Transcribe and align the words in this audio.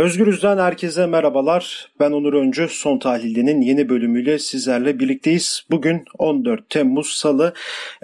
Özgürüz'den 0.00 0.58
herkese 0.58 1.06
merhabalar. 1.06 1.88
Ben 2.00 2.12
Onur 2.12 2.32
Öncü. 2.32 2.68
Son 2.68 2.98
Tahlilde'nin 2.98 3.60
yeni 3.60 3.88
bölümüyle 3.88 4.38
sizlerle 4.38 4.98
birlikteyiz. 4.98 5.66
Bugün 5.70 6.04
14 6.18 6.70
Temmuz 6.70 7.12
Salı. 7.12 7.54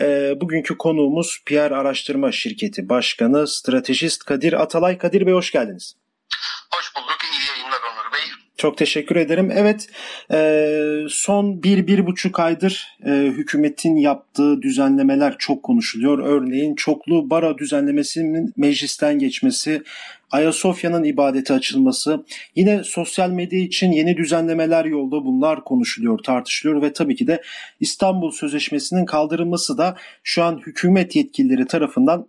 E, 0.01 0.35
bugünkü 0.41 0.79
konuğumuz 0.79 1.43
PR 1.47 1.71
Araştırma 1.71 2.33
Şirketi 2.33 2.89
Başkanı, 2.89 3.47
stratejist 3.47 4.25
Kadir 4.25 4.53
Atalay. 4.53 4.99
Kadir 4.99 5.27
Bey 5.27 5.35
hoş 5.35 5.51
geldiniz. 5.51 5.97
Hoş 6.75 6.97
bulduk. 6.97 7.19
İyi 7.33 7.49
yayınlar 7.49 7.79
Onur 7.79 8.13
Bey. 8.13 8.47
Çok 8.57 8.79
teşekkür 8.79 9.17
ederim. 9.17 9.51
Evet 9.55 9.89
e, 10.33 10.71
son 11.09 11.63
bir, 11.63 11.87
bir 11.87 12.07
buçuk 12.07 12.41
aydır 12.41 12.99
e, 13.07 13.11
hükümetin 13.11 13.97
yaptığı 13.97 14.63
düzenlemeler 14.63 15.35
çok 15.39 15.63
konuşuluyor. 15.63 16.19
Örneğin 16.19 16.75
çoklu 16.75 17.31
bara 17.31 17.59
düzenlemesinin 17.59 18.53
meclisten 18.57 19.19
geçmesi, 19.19 19.83
Ayasofya'nın 20.31 21.05
ibadete 21.05 21.55
açılması, 21.55 22.25
yine 22.57 22.85
sosyal 22.85 23.31
medya 23.31 23.59
için 23.59 23.93
yeni 23.93 24.17
düzenlemeler 24.17 24.85
yolda. 24.85 25.25
Bunlar 25.25 25.65
konuşuluyor, 25.65 26.19
tartışılıyor 26.19 26.83
ve 26.83 26.93
tabii 26.93 27.17
ki 27.17 27.27
de 27.27 27.43
İstanbul 27.81 28.31
Sözleşmesi'nin 28.31 29.05
kaldırılması 29.05 29.79
da 29.79 29.97
şu 30.23 30.43
an 30.43 30.61
hükümet 30.67 31.17
yetkilileri 31.17 31.67
tarafından 31.67 32.27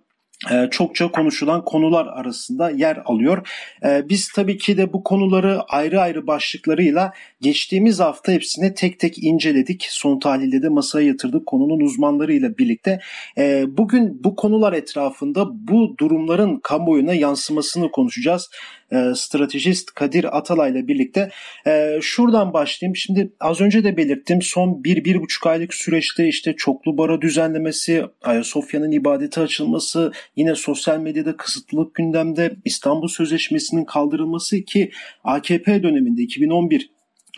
çokça 0.72 1.12
konuşulan 1.12 1.66
konular 1.66 2.06
arasında 2.06 2.70
yer 2.70 3.02
alıyor. 3.06 3.48
E, 3.86 4.10
biz 4.10 4.32
tabii 4.32 4.58
ki 4.58 4.78
de 4.78 4.94
bu 4.94 5.04
konuları 5.04 5.62
ayrı 5.62 6.02
ayrı 6.02 6.28
başlıklarıyla 6.28 7.14
geçtiğimiz 7.42 8.00
hafta 8.00 8.32
hepsini 8.32 8.74
tek 8.74 9.00
tek 9.00 9.24
inceledik. 9.24 9.88
Son 9.90 10.20
tahlilde 10.20 10.62
de 10.62 10.70
masaya 10.70 11.08
yatırdık 11.08 11.46
konunun 11.46 11.80
uzmanlarıyla 11.80 12.58
birlikte. 12.58 13.00
E, 13.38 13.66
bugün 13.78 14.24
bu 14.24 14.36
konular 14.36 14.74
etrafında 14.74 15.46
bu 15.68 15.96
durumların 16.00 16.60
kamuoyuna 16.64 17.14
yansımasını 17.14 17.92
konuşacağız 17.92 18.50
e, 18.92 19.16
stratejist 19.16 19.92
Kadir 19.92 20.38
Atalay 20.38 20.72
ile 20.72 20.88
birlikte. 20.88 21.30
E, 21.68 22.00
şuradan 22.02 22.54
başlayayım. 22.54 22.96
Şimdi 22.96 23.32
az 23.40 23.62
önce 23.62 23.84
de 23.84 23.98
belirttim 23.98 24.42
son 24.42 24.84
bir, 24.84 25.04
bir 25.04 25.22
buçuk 25.22 25.48
aylık 25.48 25.74
süreçte 25.74 26.28
işte 26.28 26.56
çoklu 26.56 26.98
bara 26.98 27.22
düzenlemesi, 27.22 28.06
Ayasofya'nın 28.22 28.92
ibadete 28.92 29.42
açılması, 29.42 30.12
yine 30.36 30.56
sosyal 30.56 31.00
medyada 31.00 31.38
kısıtlılık 31.38 31.96
gündemde 31.96 32.56
İstanbul 32.66 33.08
Sözleşmesi'nin 33.08 33.86
kaldırılması 33.86 34.62
ki 34.62 34.92
AKP 35.24 35.84
döneminde 35.84 36.22
2011 36.22 36.90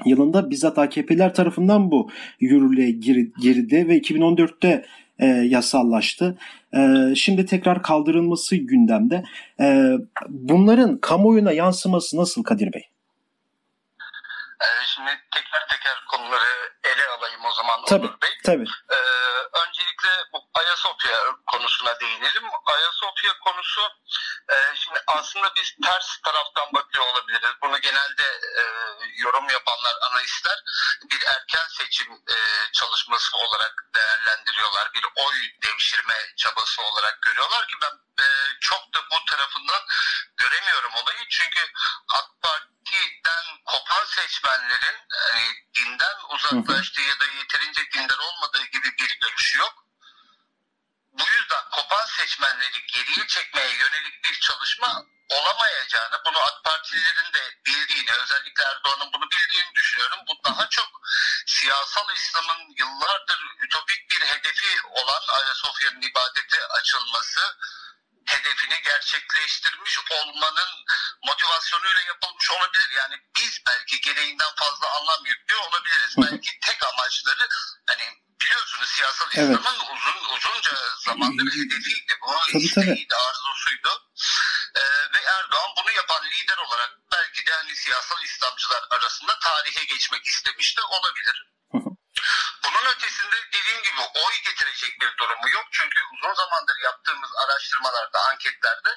yılında 0.05 0.49
bizzat 0.49 0.77
AKP'ler 0.77 1.33
tarafından 1.33 1.91
bu 1.91 2.09
yürürlüğe 2.39 2.91
girdi 3.41 3.87
ve 3.87 3.97
2014'te 3.97 4.85
e, 5.19 5.25
yasallaştı. 5.25 6.37
E, 6.73 7.15
şimdi 7.15 7.45
tekrar 7.45 7.83
kaldırılması 7.83 8.55
gündemde. 8.55 9.23
E, 9.59 9.93
bunların 10.27 10.97
kamuoyuna 10.97 11.51
yansıması 11.51 12.17
nasıl 12.17 12.43
Kadir 12.43 12.73
Bey? 12.73 12.89
E, 14.61 14.67
şimdi 14.85 15.11
tekrar 15.35 15.67
tekrar 15.69 16.05
konuları 16.11 16.49
ele 16.83 17.05
alayım 17.17 17.41
o 17.51 17.53
zaman 17.53 17.79
tabii, 17.87 18.07
Onur 18.07 18.21
Bey. 18.21 18.29
Tabii. 18.45 18.63
Ee, 18.91 18.95
öncelikle 19.99 20.31
bu 20.33 20.49
Ayasofya 20.53 21.17
konusuna 21.51 21.99
değinelim. 21.99 22.43
Ayasofya 22.65 23.39
konusu 23.39 23.81
e, 24.49 24.75
şimdi 24.75 24.99
aslında 25.07 25.55
biz 25.55 25.75
ters 25.83 26.21
taraftan 26.25 26.73
bakıyor 26.73 27.05
olabiliriz. 27.05 27.51
Bunu 27.61 27.81
genelde 27.81 28.23
e, 28.59 28.63
yorum 29.17 29.49
yapanlar, 29.49 29.95
analistler 30.11 30.63
bir 31.11 31.21
erken 31.21 31.67
seçim 31.69 32.13
e, 32.13 32.37
çalışması 32.73 33.37
olarak 33.37 33.85
değerlendiriyorlar. 33.95 34.93
Bir 34.93 35.03
oy 35.15 35.35
devşirme 35.63 36.33
çabası 36.37 36.81
olarak 36.81 37.21
görüyorlar 37.21 37.67
ki 37.67 37.75
ben 37.81 38.23
e, 38.23 38.27
çok 38.59 38.93
da 38.93 38.99
bu 39.11 39.25
tarafından 39.25 39.81
göremiyorum 40.37 40.93
olayı. 40.95 41.19
Çünkü 41.29 41.61
AK 42.09 42.41
Parti'den 42.41 43.45
kopan 43.65 44.05
seçmenlerin 44.05 44.97
yani 45.11 45.53
dinden 45.75 46.17
uzaklaştığı 46.29 47.01
ya 47.01 47.19
da 47.19 47.25
yeterince 47.25 47.81
dindar 47.93 48.17
olmadığı 48.17 48.63
gibi 48.63 48.87
bir 48.99 49.19
görüşü 49.21 49.59
yok. 49.59 49.88
Seçmenleri 52.19 52.85
geriye 52.87 53.27
çekmeye 53.27 53.73
yönelik 53.75 54.23
bir 54.23 54.39
çalışma 54.39 55.05
olamayacağını, 55.29 56.21
bunu 56.25 56.39
AK 56.39 56.63
Partililerin 56.63 57.33
de 57.33 57.57
bildiğini, 57.65 58.11
özellikle 58.11 58.63
Erdoğan'ın 58.63 59.13
bunu 59.13 59.31
bildiğini 59.31 59.75
düşünüyorum. 59.75 60.19
Bu 60.27 60.33
daha 60.45 60.69
çok 60.69 60.89
siyasal 61.45 62.15
İslam'ın 62.15 62.75
yıllardır 62.77 63.39
ütopik 63.61 64.11
bir 64.11 64.21
hedefi 64.21 64.81
olan 64.89 65.21
Ayasofya'nın 65.27 66.01
ibadete 66.01 66.67
açılması, 66.67 67.57
hedefini 68.25 68.81
gerçekleştirmiş 68.81 69.99
olmanın 70.11 70.85
motivasyonuyla 71.23 72.01
yapılmış 72.01 72.51
olabilir. 72.51 72.89
Yani 72.91 73.15
biz 73.37 73.61
belki 73.67 74.01
gereğinden 74.01 74.55
fazla 74.55 74.87
anlam 74.97 75.25
yüklüyor 75.25 75.61
olabiliriz. 75.61 76.15
belki 76.17 76.59
tek 76.59 76.85
amaçları 76.85 77.47
hani 77.87 78.03
biliyorsunuz 78.41 78.89
siyasal 78.89 79.31
İslam'ın 79.31 79.79
evet. 79.79 79.91
uzun 79.93 80.35
uzunca 80.35 80.71
zamandır 81.05 81.45
hedefiydi. 81.45 82.08
Tabii, 82.51 82.63
isteğiydi, 82.63 83.07
tabii. 83.07 83.21
arzusuydu. 83.29 83.91
Ee, 84.75 84.81
ve 85.13 85.19
Erdoğan 85.37 85.71
bunu 85.77 85.91
yapan 85.91 86.23
lider 86.23 86.57
olarak 86.57 86.91
belki 87.11 87.45
de 87.45 87.53
hani 87.53 87.75
siyasal 87.75 88.23
İslamcılar 88.23 88.83
arasında 88.91 89.39
tarihe 89.39 89.83
geçmek 89.83 90.25
istemiş 90.25 90.77
de 90.77 90.81
olabilir. 90.81 91.37
Bunun 92.63 92.85
ötesinde 92.93 93.35
dediğim 93.53 93.83
gibi 93.83 94.01
oy 94.01 94.33
getirecek 94.45 95.01
bir 95.01 95.17
durumu 95.17 95.49
yok. 95.49 95.65
Çünkü 95.71 95.99
uzun 96.13 96.33
zamandır 96.33 96.77
yaptığımız 96.83 97.29
araştırmalarda, 97.45 98.19
anketlerde 98.29 98.91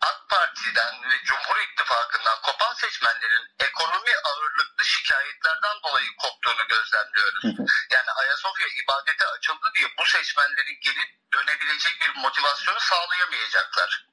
AK 0.00 0.28
Parti'den 0.28 1.10
ve 1.10 1.24
Cumhur 1.24 1.56
İttifakı'ndan 1.60 2.40
kopan 2.42 2.74
seçmenlerin 2.74 3.48
ekonomi 3.58 4.10
ağırlıklı 4.24 4.84
şikayetlerden 4.84 5.76
dolayı 5.84 6.16
koptuğunu 6.16 6.66
gözlemliyoruz. 6.68 7.44
Yani 7.90 8.10
Ayasofya 8.10 8.66
ibadete 8.66 9.26
açıldı 9.26 9.70
diye 9.74 9.88
bu 9.98 10.06
seçmenlerin 10.06 10.80
geri 10.80 11.20
dönebilecek 11.32 12.00
bir 12.00 12.20
motivasyonu 12.20 12.80
sağlayamayacaklar. 12.80 14.06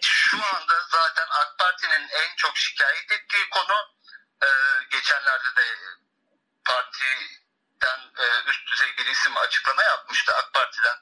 Şu 0.00 0.36
anda 0.54 0.86
zaten 0.90 1.26
AK 1.30 1.58
Parti'nin 1.58 2.08
en 2.08 2.36
çok 2.36 2.56
şikayet 2.56 3.12
ettiği 3.12 3.50
konu 3.50 3.76
e, 4.42 4.48
geçenlerde 4.90 5.56
de 5.56 5.76
Parti'den 6.64 8.00
e, 8.18 8.26
üst 8.46 8.66
düzey 8.72 8.96
bir 8.96 9.06
isim 9.06 9.36
açıklama 9.36 9.82
yapmıştı 9.82 10.32
AK 10.34 10.54
Parti'den. 10.54 10.96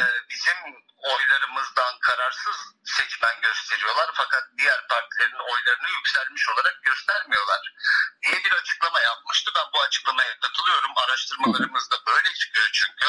E, 0.00 0.28
bizim 0.30 0.56
oylarımızdan 1.02 1.98
kararsız 2.00 2.56
seçmen 2.84 3.40
gösteriyorlar 3.40 4.10
fakat 4.14 4.44
diğer 4.58 4.88
partilerin 4.88 5.52
oylarını 5.52 5.90
yükselmiş 5.90 6.48
olarak 6.48 6.82
göstermiyorlar 6.82 7.74
diye 8.22 8.44
bir 8.44 8.52
açıklama 8.52 9.00
yapmıştı. 9.00 9.50
Ben 9.56 9.66
bu 9.74 9.80
açıklamaya 9.80 10.38
katılıyorum. 10.40 10.92
Araştırmalarımız 10.96 11.90
da 11.90 11.96
böyle 12.06 12.34
çıkıyor 12.34 12.70
çünkü. 12.72 13.06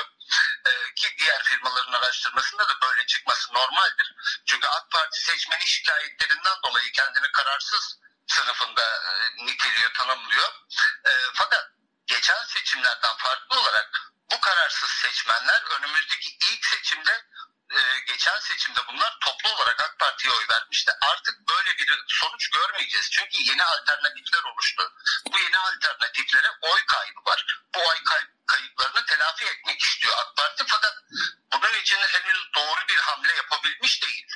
E, 0.66 0.94
ki 0.96 1.16
diğer 1.20 1.44
firmaların 1.44 1.94
araştırmasında 1.94 2.70
da 2.70 2.82
böyle 2.82 3.06
çıkması 3.06 3.54
normaldir. 3.54 4.16
Çünkü 4.46 4.68
AK 4.68 4.92
Parti 4.92 5.24
seçmeni 5.24 5.68
şikayetlerinden 5.68 6.58
dolayı 6.66 6.92
kendini 6.92 7.32
kararsız 7.32 8.00
sınıfında 8.28 8.84
e, 8.84 9.46
niteliyor, 9.46 9.94
tanımlıyor. 9.94 10.50
E, 11.06 11.12
fakat 11.34 11.72
geçen 12.08 12.44
seçimlerden 12.44 13.16
farklı 13.18 13.60
olarak 13.60 14.12
bu 14.32 14.40
kararsız 14.40 14.90
seçmenler 14.92 15.62
önümüzdeki 15.64 16.30
ilk 16.52 16.66
seçimde 16.66 17.26
e, 17.72 17.82
geçen 18.08 18.40
seçimde 18.40 18.80
bunlar 18.88 19.18
toplu 19.26 19.50
olarak 19.50 19.82
AK 19.82 20.00
Parti'ye 20.00 20.34
oy 20.34 20.46
vermişti. 20.50 20.92
Artık 21.12 21.36
böyle 21.50 21.78
bir 21.78 22.04
sonuç 22.08 22.50
görmeyeceğiz. 22.50 23.10
Çünkü 23.12 23.38
yeni 23.44 23.64
alternatifler 23.64 24.44
oluştu. 24.54 24.84
Bu 25.32 25.40
yeni 25.40 25.58
alternatiflere 25.58 26.48
oy 26.62 26.82
kaybı 26.88 27.20
var. 27.26 27.46
Bu 27.76 27.80
oy 27.80 27.98
kay- 28.06 28.28
kayıplarını 28.48 29.06
telafi 29.06 29.46
etmek 29.46 29.80
istiyor 29.82 30.14
AK 30.18 30.38
Parti 30.38 30.64
fakat 30.68 30.94
bunun 31.54 31.74
için 31.82 31.98
henüz 31.98 32.42
doğru 32.56 32.88
bir 32.90 32.98
hamle 32.98 33.34
yapabilmiş 33.34 34.04
değil. 34.04 34.28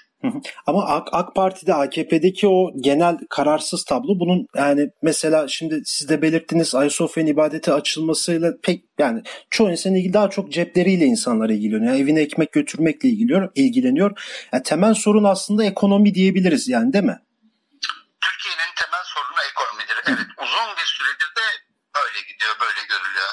Ama 0.75 0.87
AK, 0.87 1.07
AK 1.11 1.35
Parti'de 1.35 1.73
AKP'deki 1.73 2.47
o 2.47 2.71
genel 2.81 3.17
kararsız 3.29 3.85
tablo 3.85 4.19
bunun 4.19 4.47
yani 4.55 4.89
mesela 5.01 5.47
şimdi 5.47 5.81
siz 5.85 6.09
de 6.09 6.21
belirttiniz 6.21 6.75
Ayasofya'nın 6.75 7.29
ibadete 7.29 7.73
açılmasıyla 7.73 8.51
pek 8.63 8.83
yani 8.99 9.23
çoğu 9.49 9.71
insan 9.71 9.95
ilgili 9.95 10.13
daha 10.13 10.29
çok 10.29 10.51
cepleriyle 10.51 11.05
insanlar 11.05 11.49
ilgileniyor. 11.49 11.93
Yani 11.93 12.01
evine 12.01 12.21
ekmek 12.21 12.51
götürmekle 12.51 13.09
ilgileniyor. 13.09 13.51
ilgileniyor. 13.55 14.11
Yani 14.53 14.63
temel 14.63 14.93
sorun 14.93 15.23
aslında 15.23 15.65
ekonomi 15.65 16.15
diyebiliriz 16.15 16.67
yani 16.67 16.93
değil 16.93 17.05
mi? 17.05 17.19
Türkiye'nin 18.25 18.71
temel 18.81 19.03
sorunu 19.13 19.41
ekonomidir. 19.51 19.97
Evet 20.07 20.27
uzun 20.43 20.69
bir 20.77 20.89
süredir 20.95 21.31
de 21.39 21.47
böyle 21.95 22.19
gidiyor, 22.33 22.55
böyle 22.59 22.81
görülüyor. 22.89 23.31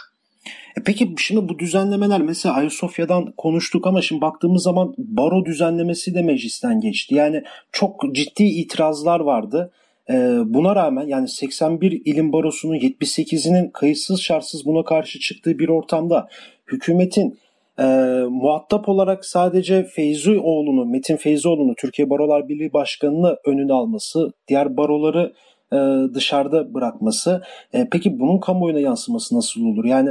Peki 0.85 1.15
şimdi 1.19 1.49
bu 1.49 1.59
düzenlemeler 1.59 2.23
mesela 2.23 2.55
Ayasofya'dan 2.55 3.33
konuştuk 3.37 3.87
ama 3.87 4.03
şimdi 4.03 4.21
baktığımız 4.21 4.63
zaman 4.63 4.95
baro 4.99 5.45
düzenlemesi 5.45 6.15
de 6.15 6.23
meclisten 6.23 6.81
geçti. 6.81 7.15
Yani 7.15 7.43
çok 7.73 8.15
ciddi 8.15 8.45
itirazlar 8.45 9.21
vardı. 9.21 9.73
E, 10.11 10.15
buna 10.47 10.77
rağmen 10.77 11.07
yani 11.07 11.29
81 11.29 12.03
ilim 12.05 12.33
barosunun 12.33 12.75
78'inin 12.75 13.71
kayıtsız 13.71 14.21
şartsız 14.21 14.67
buna 14.67 14.85
karşı 14.85 15.19
çıktığı 15.19 15.59
bir 15.59 15.69
ortamda 15.69 16.29
hükümetin 16.73 17.39
e, 17.79 17.85
muhatap 18.31 18.89
olarak 18.89 19.25
sadece 19.25 19.85
Feyzioğlu'nu, 19.85 20.85
Metin 20.85 21.17
Feyzioğlu'nu 21.17 21.75
Türkiye 21.75 22.11
Barolar 22.11 22.49
Birliği 22.49 22.73
Başkanı'nı 22.73 23.37
önüne 23.45 23.73
alması, 23.73 24.33
diğer 24.49 24.77
baroları 24.77 25.33
e, 25.73 25.79
dışarıda 26.15 26.75
bırakması. 26.75 27.43
E, 27.73 27.89
peki 27.93 28.19
bunun 28.19 28.41
kamuoyuna 28.41 28.81
yansıması 28.81 29.37
nasıl 29.37 29.61
olur? 29.61 29.85
Yani 29.85 30.11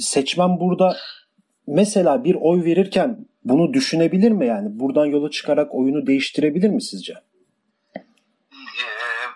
seçmen 0.00 0.60
burada 0.60 0.96
mesela 1.66 2.24
bir 2.24 2.34
oy 2.40 2.64
verirken 2.64 3.18
bunu 3.44 3.72
düşünebilir 3.72 4.30
mi 4.30 4.46
yani? 4.46 4.68
Buradan 4.70 5.06
yola 5.06 5.30
çıkarak 5.30 5.74
oyunu 5.74 6.06
değiştirebilir 6.06 6.68
mi 6.68 6.82
sizce? 6.82 7.12
Ee, 8.78 9.26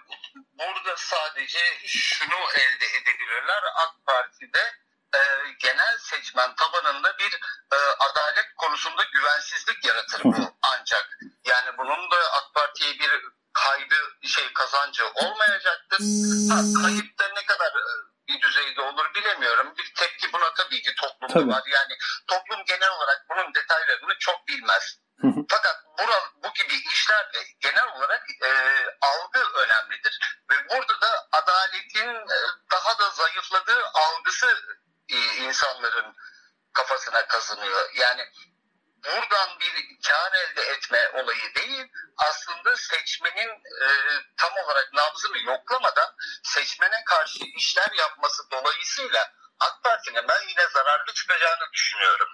burada 0.58 0.94
sadece 0.96 1.58
şunu 1.84 2.38
elde 2.54 2.86
edebilirler. 2.98 3.62
AK 3.82 4.06
Parti'de 4.06 4.64
e, 5.14 5.20
genel 5.62 5.96
seçmen 5.98 6.50
tabanında 6.54 7.18
bir 7.18 7.32
e, 7.76 7.78
adalet 8.10 8.48
konusunda 8.56 9.02
güvensizlik 9.12 9.84
yaratır 9.84 10.24
bu 10.24 10.34
ancak. 10.72 11.18
Yani 11.50 11.78
bunun 11.78 12.10
da 12.10 12.16
AK 12.38 12.54
Parti'ye 12.54 12.92
bir 12.92 13.10
kaybı 13.52 13.94
şey 14.26 14.52
kazancı 14.52 15.06
olmayacaktır. 15.06 15.98
Ha, 16.50 16.82
kayıp 16.82 17.18
da 17.18 17.28
ne 17.28 17.46
kadar 17.46 17.70
e, 17.70 17.84
bir 18.28 18.40
düzeyde 18.40 18.80
olur 18.80 19.14
bilemiyorum. 19.14 19.74
Bir 19.78 19.92
tepki 19.94 20.32
buna 20.32 20.54
tabii 20.54 20.82
ki 20.82 20.94
toplumda 20.94 21.34
tabii. 21.34 21.48
var. 21.48 21.62
Yani 21.66 21.94
toplum 22.26 22.64
genel 22.64 22.90
olarak 22.90 23.26
bunun 23.30 23.54
detaylarını 23.54 24.18
çok 24.18 24.48
bilmez. 24.48 24.98
Fakat 25.48 25.76
bura, 25.98 26.18
bu 26.44 26.54
gibi 26.54 26.74
işlerde 26.92 27.38
genel 27.60 27.88
olarak 27.96 28.22
e, 28.44 28.50
algı 29.00 29.40
önemlidir. 29.54 30.18
Ve 30.50 30.68
burada 30.68 31.00
da 31.00 31.28
adaletin 31.32 32.14
e, 32.14 32.38
daha 32.72 32.98
da 32.98 33.10
zayıfladığı 33.10 33.84
algısı 33.94 34.78
e, 35.08 35.16
insanların 35.16 36.16
kafasına 36.72 37.26
kazınıyor. 37.26 37.90
Yani 37.94 38.22
buradan 39.04 39.60
bir 39.60 39.98
kar 40.08 40.32
elde 40.32 40.62
etme 40.62 41.10
olayı 41.14 41.54
değil, 41.54 41.86
aslında 42.32 42.70
seçmenin 42.76 43.52
e, 43.84 43.86
tam 44.40 44.52
olarak 44.64 44.88
nabzını 45.00 45.38
yoklamadan 45.52 46.10
seçmene 46.42 46.98
karşı 47.06 47.44
işler 47.58 47.90
yapması 48.02 48.42
dolayısıyla 48.52 49.20
AK 49.60 49.84
Parti'nin 49.84 50.24
ben 50.28 50.42
yine 50.50 50.64
zararlı 50.74 51.12
çıkacağını 51.14 51.66
düşünüyorum. 51.74 52.28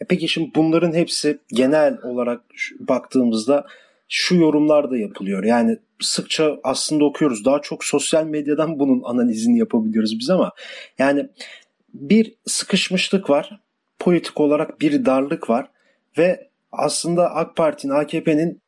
E 0.00 0.04
peki 0.08 0.28
şimdi 0.28 0.54
bunların 0.54 0.92
hepsi 0.92 1.40
genel 1.48 1.98
olarak 2.02 2.40
baktığımızda 2.78 3.66
şu 4.08 4.34
yorumlar 4.34 4.90
da 4.90 4.96
yapılıyor. 4.96 5.44
Yani 5.44 5.78
sıkça 6.00 6.56
aslında 6.64 7.04
okuyoruz. 7.04 7.44
Daha 7.44 7.60
çok 7.62 7.84
sosyal 7.84 8.24
medyadan 8.24 8.78
bunun 8.78 9.02
analizini 9.04 9.58
yapabiliyoruz 9.58 10.18
biz 10.18 10.30
ama 10.30 10.52
yani 10.98 11.28
bir 11.94 12.34
sıkışmışlık 12.46 13.30
var. 13.30 13.60
Politik 13.98 14.40
olarak 14.40 14.80
bir 14.80 15.04
darlık 15.04 15.50
var 15.50 15.70
ve 16.18 16.50
aslında 16.72 17.34
AK 17.34 17.56
Parti'nin, 17.56 17.92
AKP'nin 17.92 18.62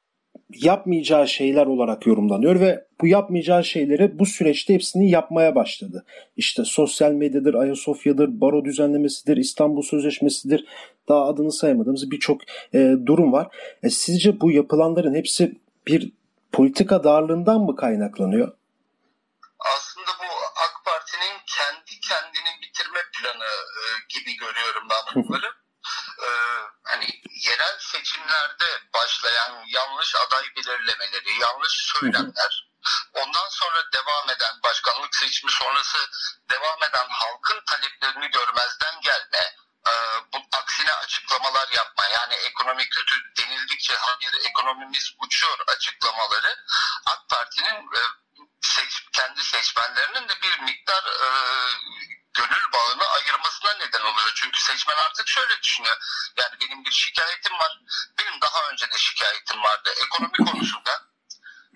yapmayacağı 0.55 1.29
şeyler 1.29 1.67
olarak 1.67 2.07
yorumlanıyor 2.07 2.61
ve 2.61 2.87
bu 3.01 3.07
yapmayacağı 3.07 3.65
şeyleri 3.65 4.19
bu 4.19 4.27
süreçte 4.27 4.75
hepsini 4.75 5.11
yapmaya 5.11 5.55
başladı. 5.55 6.05
İşte 6.37 6.65
sosyal 6.65 7.13
medyadır, 7.13 7.55
Ayasofya'dır, 7.55 8.41
baro 8.41 8.65
düzenlemesidir, 8.65 9.37
İstanbul 9.37 9.83
Sözleşmesi'dir. 9.83 10.65
Daha 11.09 11.25
adını 11.25 11.53
sayamadığımız 11.53 12.11
birçok 12.11 12.41
e, 12.75 12.95
durum 13.07 13.33
var. 13.33 13.49
E, 13.83 13.91
sizce 13.91 14.41
bu 14.41 14.51
yapılanların 14.51 15.15
hepsi 15.15 15.61
bir 15.87 16.13
politika 16.53 17.05
darlığından 17.05 17.61
mı 17.61 17.77
kaynaklanıyor? 17.77 18.53
Aslında 19.75 20.11
bu 20.21 20.31
AK 20.65 20.85
Parti'nin 20.85 21.37
kendi 21.57 22.01
kendini 22.09 22.53
bitirme 22.63 23.01
planı 23.15 23.51
e, 23.79 23.83
gibi 24.15 24.37
görüyorum 24.37 24.89
ben 24.91 25.25
bunları. 25.25 25.47
e, 26.27 26.29
hani 26.83 27.07
yerel 27.47 27.77
seçimlerde 28.63 28.93
başlayan 28.95 29.65
yanlış 29.67 30.15
aday 30.15 30.45
belirlemeleri, 30.57 31.39
yanlış 31.41 31.73
söylemler, 31.73 32.69
ondan 33.13 33.49
sonra 33.51 33.83
devam 33.93 34.31
eden 34.31 34.63
başkanlık 34.65 35.15
seçimi 35.15 35.53
sonrası 35.53 35.99
devam 36.51 36.83
eden 36.83 37.09
halkın 37.11 37.63
taleplerini 37.67 38.31
görmezden 38.31 39.01
gelme, 39.01 39.57
e, 39.89 39.93
bu 40.33 40.39
aksine 40.59 40.93
açıklamalar 40.93 41.69
yapma 41.69 42.05
yani 42.07 42.35
ekonomi 42.35 42.89
kötü 42.89 43.17
denildikçe 43.39 43.95
hayır 43.97 44.45
ekonomimiz 44.51 45.15
uçuyor 45.19 45.59
açıklamaları 45.69 46.57
AK 47.07 47.29
Parti'nin 47.29 47.77
e, 47.77 48.03
seç, 48.63 49.07
kendi 49.13 49.45
seçmenlerinin 49.45 50.29
de 50.29 50.43
bir 50.43 50.59
miktar 50.59 51.05
e, 51.05 51.29
gönül 52.35 52.73
bağını 52.73 53.07
ayırmasına 53.07 53.75
neden 53.75 54.01
oluyor. 54.01 54.33
Çünkü 54.35 54.63
seçmen 54.63 54.97
artık 54.97 55.29
şöyle 55.29 55.63
düşünüyor. 55.63 55.97
Yani 56.37 56.61
benim 56.61 56.85
bir 56.85 56.91
şikayetim 56.91 57.59
var. 57.59 57.79
Benim 58.19 58.41
daha 58.41 58.71
önce 58.71 58.91
de 58.91 58.99
şikayetim 58.99 59.63
vardı 59.63 59.95
ekonomi 60.05 60.51
konusunda. 60.51 61.13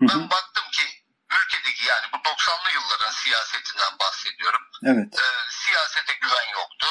Ben 0.01 0.31
baktım 0.31 0.71
ki 0.73 1.05
ülkedeki 1.31 1.87
yani 1.87 2.07
bu 2.13 2.17
90'lı 2.17 2.71
yılların 2.71 3.11
siyasetinden 3.11 3.99
bahsediyorum. 3.99 4.71
Evet. 4.85 5.21
E, 5.21 5.25
siyasete 5.51 6.13
güven 6.13 6.49
yoktu. 6.53 6.87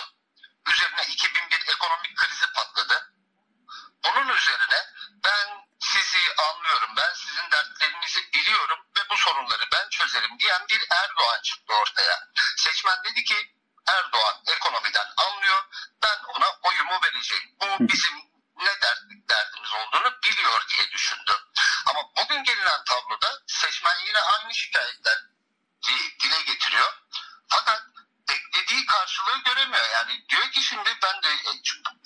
Üzerine 0.74 1.04
2001 1.08 1.68
ekonomik 1.68 2.18
krizi 2.18 2.46
patladı. 2.54 3.14
Bunun 4.04 4.28
üzerine 4.28 4.80
ben 5.24 5.66
sizi 5.80 6.36
anlıyorum, 6.36 6.90
ben 6.98 7.14
sizin 7.14 7.52
dertlerinizi 7.52 8.34
biliyorum 8.34 8.80
ve 8.98 9.10
bu 9.10 9.18
sorunları 9.18 9.64
ben 9.74 9.90
çözerim 9.90 10.40
diyen 10.40 10.62
bir 10.70 10.82
Erdoğan 10.92 11.42
çıktı 11.42 11.74
ortaya. 11.74 12.30
Seçmen 12.58 13.04
dedi 13.04 13.24
ki 13.24 13.56
Erdoğan 13.88 14.42
ekonomiden 14.48 15.08
anlıyor. 15.18 15.64
Ben 16.04 16.18
ona 16.36 16.50
oyumu 16.64 17.00
vereceğim. 17.04 17.56
Bu 17.62 17.88
bizim 17.88 18.16
ne 18.58 18.82
dert, 18.82 19.02
derdimiz 19.30 19.74
olduğunu 19.74 20.18
biliyor 20.24 20.68
diye 20.70 20.92
düşündü. 20.92 21.32
Ama 21.86 22.02
bugün 22.18 22.44
gelinen 22.44 22.84
tabloda 22.86 23.44
seçmen 23.48 23.98
yine 24.08 24.20
aynı 24.20 24.54
şikayetler 24.54 25.18
dile 26.20 26.42
getiriyor. 26.42 26.94
Fakat 27.48 27.84
karşılığı 29.36 29.44
göremiyor. 29.44 29.86
Yani 29.94 30.26
diyor 30.30 30.52
ki 30.52 30.62
şimdi 30.62 30.90
ben 31.04 31.24
de 31.24 31.30
e, 31.30 31.52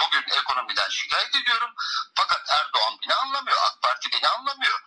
bugün 0.02 0.24
ekonomiden 0.40 0.90
şikayet 0.90 1.36
ediyorum. 1.36 1.74
Fakat 2.16 2.42
Erdoğan 2.50 2.98
beni 3.04 3.14
anlamıyor. 3.14 3.58
AK 3.58 3.81
Parti 3.81 4.12
beni 4.12 4.28
anlamıyor. 4.28 4.80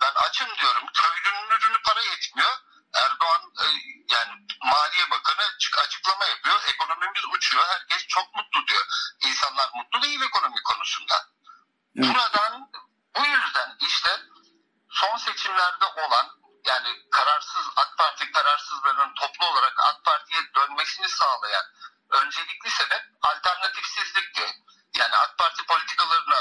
Ben 0.00 0.28
açım 0.28 0.48
diyorum. 0.60 0.86
Köylünün 0.94 1.48
ürünü 1.50 1.82
para 1.82 2.00
yetmiyor. 2.00 2.56
Erdoğan 2.94 3.42
e, 3.62 3.66
yani 4.14 4.32
Maliye 4.64 5.10
Bakanı 5.10 5.42
açıklama 5.84 6.24
yapıyor. 6.24 6.62
Ekonomimiz 6.74 7.24
uçuyor. 7.34 7.64
Herkes 7.66 8.06
çok 8.06 8.34
mutlu 8.34 8.66
diyor. 8.66 8.86
İnsanlar 9.20 9.70
mutlu 9.74 10.02
değil 10.02 10.22
ekonomi 10.22 10.62
konusunda. 10.62 11.14
Evet. 11.96 12.08
Buradan 12.08 12.70
bu 13.16 13.26
yüzden 13.26 13.76
işte 13.80 14.20
son 14.90 15.16
seçimlerde 15.16 15.84
olan 15.84 16.26
yani 16.66 16.88
kararsız 17.10 17.66
AK 17.76 17.98
Parti 17.98 18.32
kararsızlarının 18.32 19.14
toplu 19.14 19.46
olarak 19.46 19.74
AK 19.78 20.04
Parti'ye 20.04 20.42
dönmesini 20.54 21.08
sağlayan 21.08 21.64
öncelikli 22.10 22.70
sebep 22.70 23.02
alternatifsizlikti. 23.22 24.46
Yani 24.98 25.16
AK 25.16 25.38
Parti 25.38 25.66
politikalarına 25.66 26.36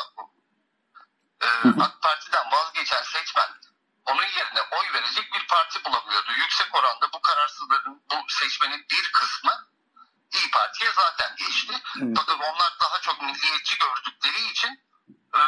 e, 1.42 1.48
AK 1.82 2.02
Parti'den 2.02 2.52
vazgeçen 2.52 3.04
seçmen 3.04 3.50
onun 4.06 4.26
yerine 4.26 4.62
oy 4.62 4.94
verecek 4.94 5.34
bir 5.34 5.48
parti 5.48 5.86
bulamıyordu. 5.86 6.32
Yüksek 6.32 6.76
oranda 6.76 7.14
bu 7.14 7.22
kararsızların, 7.22 8.04
bu 8.12 8.26
seçmenin 8.30 8.86
bir 8.92 9.12
kısmı 9.12 9.66
İyi 10.34 10.52
Parti'ye 10.52 10.92
zaten 10.92 11.36
geçti. 11.36 11.74
Evet. 12.02 12.18
Fakat 12.18 12.36
onlar 12.36 12.74
daha 12.82 13.02
çok 13.02 13.22
milliyetçi 13.22 13.78
gördükleri 13.78 14.52
için 14.52 14.86
e, 15.36 15.42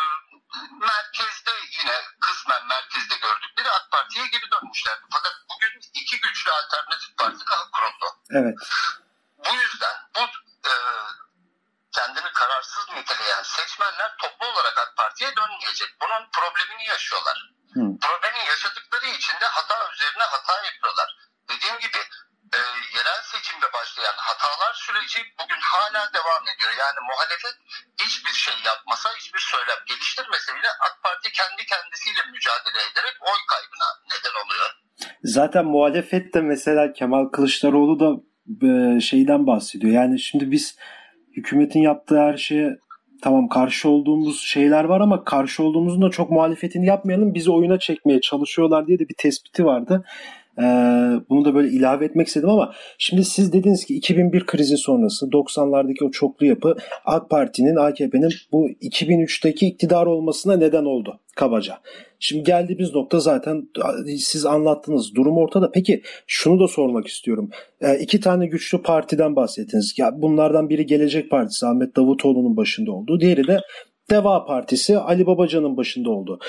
merkezde 0.79 1.51
yine 1.79 2.01
kısmen 2.21 2.67
merkezde 2.67 3.15
gördükleri 3.15 3.71
AK 3.71 3.91
Parti'ye 3.91 4.27
geri 4.27 4.51
dönmüşlerdi. 4.51 5.01
Fakat 5.13 5.33
bugün 5.49 5.79
iki 5.93 6.19
güçlü 6.21 6.51
alternatif 6.51 7.17
parti 7.17 7.47
daha 7.49 7.71
kuruldu. 7.71 8.05
Evet. 8.29 8.57
Bu 9.37 9.55
yüzden 9.55 9.95
bu 10.15 10.21
e, 10.69 10.73
kendini 11.91 12.31
kararsız 12.33 12.89
niteleyen 12.89 13.43
seçmenler 13.43 14.17
toplu 14.17 14.47
olarak 14.47 14.77
AK 14.77 14.97
Parti'ye 14.97 15.35
dönmeyecek. 15.35 15.89
Bunun 16.01 16.29
problemini 16.31 16.85
yaşıyorlar. 16.85 17.51
Hı. 17.73 17.79
Problemi 18.01 18.39
yaşadıkları 19.37 19.37
için 19.37 19.41
de 19.41 19.45
hata 19.45 19.93
üzerine 19.93 20.23
hata 20.23 20.65
yapıyorlar. 20.65 21.09
Dediğim 21.49 21.77
gibi 21.85 22.01
e, 22.57 22.59
yerel 22.97 23.21
seçimde 23.31 23.67
başlayan 23.73 24.17
hatalar 24.29 24.73
süreci 24.73 25.19
bugün 25.39 25.61
hala 25.61 26.01
devam 26.13 26.43
ediyor. 26.51 26.73
Yani 26.83 26.99
muhalefet 27.09 27.55
hiçbir 28.03 28.35
şey 28.45 28.53
yapmasa, 28.65 29.09
hiçbir 29.19 29.39
söylem 29.39 29.79
geliştirmese 29.87 30.51
bile 30.57 30.69
AK 30.85 30.95
Parti 31.03 31.31
kendi 31.39 31.61
kendisiyle 31.71 32.21
mücadele 32.33 32.79
ederek 32.89 33.15
oy 33.31 33.39
kaybına 33.51 33.89
neden 34.11 34.35
oluyor. 34.43 34.69
Zaten 35.23 35.65
muhalefet 35.65 36.33
de 36.33 36.41
mesela 36.41 36.93
Kemal 36.93 37.25
Kılıçdaroğlu 37.33 37.95
da 38.03 38.09
e, 38.67 39.01
şeyden 39.01 39.47
bahsediyor. 39.47 39.93
Yani 39.93 40.19
şimdi 40.19 40.51
biz 40.51 40.75
hükümetin 41.35 41.81
yaptığı 41.89 42.19
her 42.27 42.37
şeye 42.37 42.69
tamam 43.21 43.47
karşı 43.47 43.89
olduğumuz 43.89 44.41
şeyler 44.41 44.83
var 44.83 45.01
ama 45.01 45.23
karşı 45.23 45.63
olduğumuzun 45.63 46.01
da 46.01 46.09
çok 46.09 46.31
muhalefetini 46.31 46.85
yapmayalım 46.85 47.33
bizi 47.33 47.51
oyuna 47.51 47.79
çekmeye 47.79 48.21
çalışıyorlar 48.21 48.87
diye 48.87 48.99
de 48.99 49.09
bir 49.09 49.15
tespiti 49.17 49.65
vardı. 49.65 50.03
Ee, 50.59 50.63
bunu 51.29 51.45
da 51.45 51.55
böyle 51.55 51.69
ilave 51.69 52.05
etmek 52.05 52.27
istedim 52.27 52.49
ama 52.49 52.73
şimdi 52.97 53.25
siz 53.25 53.53
dediniz 53.53 53.85
ki 53.85 53.95
2001 53.95 54.45
krizi 54.45 54.77
sonrası 54.77 55.25
90'lardaki 55.25 56.05
o 56.05 56.11
çoklu 56.11 56.45
yapı 56.45 56.75
AK 57.05 57.29
Parti'nin, 57.29 57.75
AKP'nin 57.75 58.33
bu 58.51 58.69
2003'teki 58.69 59.67
iktidar 59.67 60.05
olmasına 60.05 60.57
neden 60.57 60.85
oldu 60.85 61.19
kabaca. 61.35 61.77
Şimdi 62.19 62.43
geldiğimiz 62.43 62.95
nokta 62.95 63.19
zaten 63.19 63.69
siz 64.17 64.45
anlattınız. 64.45 65.15
Durum 65.15 65.37
ortada. 65.37 65.71
Peki 65.71 66.01
şunu 66.27 66.59
da 66.59 66.67
sormak 66.67 67.07
istiyorum. 67.07 67.49
E, 67.81 67.99
iki 67.99 68.19
tane 68.19 68.47
güçlü 68.47 68.81
partiden 68.81 69.35
bahsettiniz. 69.35 69.93
Ya 69.97 70.21
bunlardan 70.21 70.69
biri 70.69 70.85
Gelecek 70.85 71.29
Partisi 71.29 71.65
Ahmet 71.65 71.95
Davutoğlu'nun 71.95 72.57
başında 72.57 72.91
olduğu. 72.91 73.19
Diğeri 73.19 73.47
de 73.47 73.59
Deva 74.09 74.45
Partisi 74.45 74.97
Ali 74.97 75.25
Babacan'ın 75.25 75.77
başında 75.77 76.09
oldu. 76.09 76.39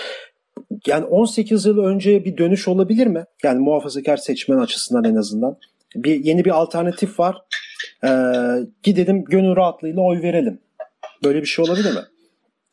Yani 0.87 1.05
18 1.05 1.67
yıl 1.67 1.85
önce 1.85 2.25
bir 2.25 2.39
dönüş 2.39 2.69
olabilir 2.69 3.07
mi? 3.07 3.25
Yani 3.43 3.59
muhafazakar 3.59 4.17
seçmen 4.17 4.59
açısından 4.59 5.05
en 5.05 5.17
azından. 5.17 5.59
Bir 5.95 6.25
yeni 6.25 6.45
bir 6.45 6.51
alternatif 6.51 7.21
var. 7.21 7.37
Ee, 8.05 8.09
gidelim 8.83 9.25
gönül 9.25 9.57
rahatlığıyla 9.57 10.03
oy 10.03 10.23
verelim. 10.23 10.61
Böyle 11.25 11.41
bir 11.41 11.47
şey 11.47 11.65
olabilir 11.65 11.95
mi? 11.95 12.01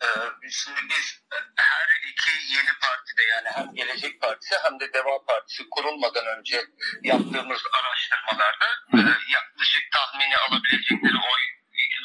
Ee, 0.03 0.07
şimdi 0.49 0.81
biz 0.89 1.07
her 1.55 1.87
iki 2.11 2.31
yeni 2.55 2.73
partide 2.83 3.23
yani 3.33 3.49
hem 3.55 3.75
Gelecek 3.75 4.21
Partisi 4.21 4.55
hem 4.63 4.79
de 4.79 4.93
Deva 4.93 5.15
Partisi 5.27 5.63
kurulmadan 5.71 6.25
önce 6.37 6.57
yaptığımız 7.03 7.61
araştırmalarda 7.77 8.67
e, 8.93 8.99
yaklaşık 9.37 9.83
tahmini 9.95 10.35
alabilecekleri 10.45 11.17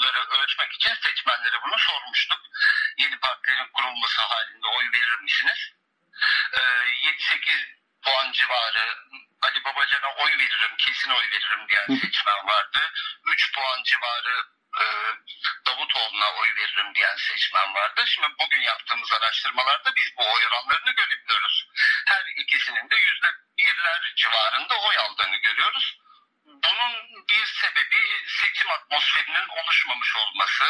oyları 0.01 0.27
ölçmek 0.31 0.73
için 0.73 0.95
seçmenlere 0.95 1.63
bunu 1.63 1.79
sormuştuk. 1.79 2.41
Yeni 2.99 3.21
partilerin 3.21 3.69
kurulması 3.73 4.23
halinde 4.23 4.67
oy 4.67 4.85
verir 4.95 5.21
misiniz? 5.21 5.73
7-8 6.53 6.55
ee, 6.57 7.81
puan 8.05 8.33
civarı 8.33 8.97
Ali 9.43 9.65
Babacan'a 9.65 10.15
oy 10.15 10.31
veririm, 10.39 10.77
kesin 10.79 11.11
oy 11.11 11.31
veririm 11.33 11.67
diyen 11.69 12.01
seçmen 12.01 12.47
vardı. 12.47 12.93
3 13.25 13.53
puan 13.55 13.83
civarı 13.83 14.45
e, 14.81 14.85
Davutoğlu'na 15.67 16.33
oy 16.33 16.49
veririm 16.57 16.95
diyen 16.95 17.17
seçmen 17.17 17.75
vardı. 17.75 18.05
Şimdi 18.07 18.29
bugün 18.41 18.61
yaptığımız 18.61 19.13
araştırmalarda 19.13 19.97
biz 19.97 20.17
bu 20.17 20.23
oy 20.33 20.47
oranlarını 20.47 20.91
görebiliyoruz. 20.91 21.67
Her 22.09 22.25
ikisinin 22.43 22.91
de 22.91 22.97
yüzde 22.97 23.29
birler 23.59 24.13
civarında 24.17 24.75
oy 24.75 24.99
aldığını 24.99 25.37
görüyoruz. 25.37 26.00
Bir 27.31 27.47
sebebi 27.47 28.03
seçim 28.27 28.71
atmosferinin 28.71 29.49
oluşmamış 29.49 30.17
olması. 30.17 30.65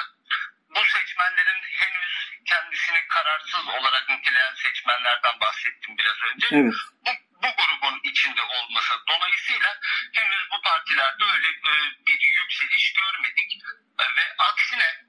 Bu 0.74 0.84
seçmenlerin 0.84 1.62
henüz 1.62 2.30
kendisini 2.48 3.06
kararsız 3.08 3.68
olarak 3.68 4.08
niteleyen 4.08 4.54
seçmenlerden 4.54 5.40
bahsettim 5.40 5.98
biraz 5.98 6.16
önce. 6.32 6.46
Evet. 6.52 6.74
Bu, 7.06 7.10
bu 7.42 7.48
grubun 7.56 8.00
içinde 8.04 8.42
olması 8.42 8.94
dolayısıyla 9.08 9.78
henüz 10.12 10.50
bu 10.52 10.62
partilerde 10.62 11.24
öyle 11.24 11.48
e, 11.48 11.72
bir 12.06 12.20
yükseliş 12.20 12.92
görmedik 12.92 13.52
e, 14.00 14.04
ve 14.16 14.34
aksine 14.38 15.04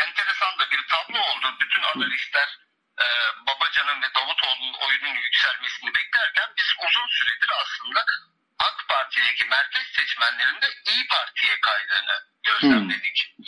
enteresan 0.00 0.58
da 0.58 0.70
bir 0.70 0.86
tablo 0.88 1.18
oldu. 1.20 1.56
Bütün 1.60 1.82
analistler 1.82 2.58
e, 3.00 3.06
Babacan'ın 3.46 4.02
ve 4.02 4.14
Davutoğlu'nun 4.14 4.74
oyunun 4.74 5.14
yükselmesini 5.14 5.94
beklerken 5.94 6.50
biz 6.58 6.74
uzun 6.88 7.06
süredir 7.08 7.50
aslında 7.62 8.04
AK 8.58 8.88
Parti'deki 9.82 9.92
merkez 9.92 9.94
seçmenlerinde 9.94 10.66
İyi 10.90 11.06
Parti'ye 11.08 11.60
kaydığını 11.60 12.16
gözlemledik. 12.42 13.34
Hmm. 13.36 13.44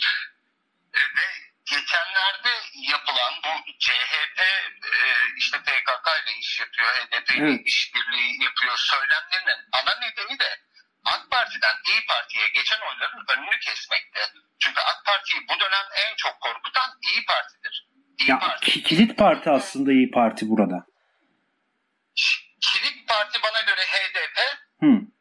Ve 0.93 1.27
geçenlerde 1.65 2.49
yapılan 2.91 3.33
bu 3.43 3.71
CHP 3.79 4.39
e, 4.41 4.97
işte 5.37 5.57
PKK 5.57 6.07
ile 6.23 6.37
iş 6.39 6.59
yapıyor, 6.59 6.89
HDP 6.89 7.29
ile 7.31 7.45
evet. 7.45 7.61
işbirliği 7.65 8.43
yapıyor 8.43 8.77
söylemlerinin 8.77 9.69
ana 9.71 9.99
nedeni 9.99 10.39
de 10.39 10.59
AK 11.05 11.31
Parti'den 11.31 11.75
İyi 11.91 12.05
Parti'ye 12.05 12.47
geçen 12.47 12.79
oyların 12.79 13.25
önünü 13.29 13.59
kesmekte. 13.59 14.19
Çünkü 14.59 14.81
AK 14.81 15.05
Parti'yi 15.05 15.41
bu 15.49 15.59
dönem 15.59 15.85
en 16.09 16.15
çok 16.15 16.41
korkutan 16.41 16.89
İyi 17.03 17.25
Parti'dir. 17.25 17.87
İyi 18.19 18.29
ya, 18.29 18.39
Parti. 18.39 18.83
Kilit 18.83 19.17
parti 19.17 19.49
aslında 19.49 19.91
İyi 19.91 20.11
Parti 20.11 20.49
burada. 20.49 20.85
Kilit 22.61 23.07
Parti 23.07 23.39
bana 23.43 23.61
göre 23.61 23.81
HDP. 23.81 24.37
Hmm. 24.79 25.14